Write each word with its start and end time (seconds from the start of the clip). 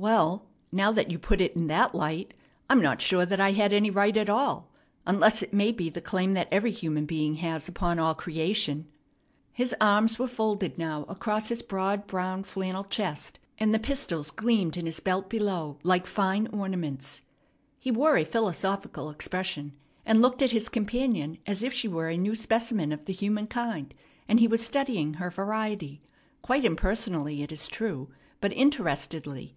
"Well, 0.00 0.46
now 0.72 0.92
that 0.92 1.10
you 1.10 1.18
put 1.18 1.42
it 1.42 1.54
in 1.54 1.66
that 1.66 1.94
light, 1.94 2.32
I'm 2.70 2.80
not 2.80 3.02
sure 3.02 3.26
that 3.26 3.38
I 3.38 3.52
had 3.52 3.70
any 3.74 3.90
right 3.90 4.16
at 4.16 4.30
all, 4.30 4.72
unless 5.06 5.42
it 5.42 5.52
may 5.52 5.72
be 5.72 5.90
the 5.90 6.00
claim 6.00 6.32
that 6.32 6.48
every 6.50 6.70
human 6.70 7.04
being 7.04 7.34
has 7.34 7.68
upon 7.68 7.98
all 7.98 8.14
creation." 8.14 8.86
His 9.52 9.74
arms 9.78 10.18
were 10.18 10.26
folded 10.26 10.78
now 10.78 11.02
across 11.02 11.48
his 11.50 11.60
broad 11.60 12.06
brown 12.06 12.44
flannel 12.44 12.84
chest, 12.84 13.40
and 13.58 13.74
the 13.74 13.78
pistols 13.78 14.30
gleamed 14.30 14.78
in 14.78 14.86
his 14.86 15.00
belt 15.00 15.28
below 15.28 15.78
like 15.82 16.06
fine 16.06 16.46
ornaments. 16.46 17.20
He 17.78 17.90
wore 17.90 18.16
a 18.16 18.24
philosophical 18.24 19.10
expression, 19.10 19.74
and 20.06 20.22
looked 20.22 20.40
at 20.40 20.52
his 20.52 20.70
companion 20.70 21.36
as 21.44 21.62
if 21.62 21.74
she 21.74 21.88
were 21.88 22.08
a 22.08 22.16
new 22.16 22.34
specimen 22.34 22.90
of 22.90 23.04
the 23.04 23.12
human 23.12 23.46
kind, 23.48 23.92
and 24.26 24.40
he 24.40 24.48
was 24.48 24.64
studying 24.64 25.14
her 25.14 25.28
variety, 25.28 26.00
quite 26.40 26.64
impersonally, 26.64 27.42
it 27.42 27.52
is 27.52 27.68
true, 27.68 28.08
but 28.40 28.50
interestedly. 28.54 29.56